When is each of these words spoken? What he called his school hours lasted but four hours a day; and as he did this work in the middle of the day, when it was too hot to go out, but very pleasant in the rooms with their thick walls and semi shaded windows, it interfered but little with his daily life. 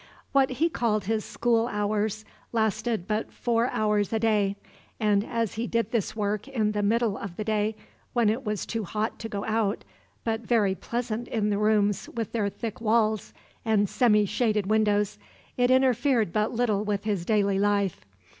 What 0.31 0.49
he 0.57 0.67
called 0.67 1.03
his 1.05 1.23
school 1.23 1.67
hours 1.67 2.25
lasted 2.51 3.07
but 3.07 3.31
four 3.31 3.69
hours 3.69 4.11
a 4.11 4.17
day; 4.17 4.55
and 4.99 5.23
as 5.23 5.53
he 5.53 5.67
did 5.67 5.91
this 5.91 6.15
work 6.15 6.47
in 6.47 6.71
the 6.71 6.81
middle 6.81 7.15
of 7.19 7.35
the 7.35 7.43
day, 7.43 7.75
when 8.11 8.27
it 8.27 8.43
was 8.43 8.65
too 8.65 8.83
hot 8.83 9.19
to 9.19 9.29
go 9.29 9.45
out, 9.45 9.83
but 10.23 10.41
very 10.41 10.73
pleasant 10.73 11.27
in 11.27 11.51
the 11.51 11.59
rooms 11.59 12.09
with 12.09 12.31
their 12.31 12.49
thick 12.49 12.81
walls 12.81 13.31
and 13.63 13.87
semi 13.87 14.25
shaded 14.25 14.65
windows, 14.65 15.19
it 15.55 15.69
interfered 15.69 16.33
but 16.33 16.51
little 16.51 16.83
with 16.83 17.03
his 17.03 17.23
daily 17.23 17.59
life. 17.59 18.03